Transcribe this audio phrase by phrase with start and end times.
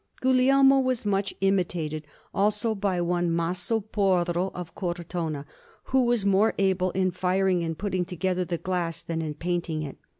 [0.19, 5.45] Guglielmo was much imitated, also, by one Maso Porro of Cortona,
[5.83, 9.97] who was more able in firing and putting together the glass than in painting it.